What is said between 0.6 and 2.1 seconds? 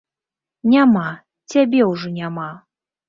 Няма, цябе ўжо